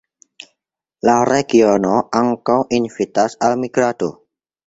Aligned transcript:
La 1.09 1.17
regiono 1.29 1.91
ankaŭ 2.21 2.57
invitas 2.79 3.39
al 3.49 3.59
migrado. 3.65 4.09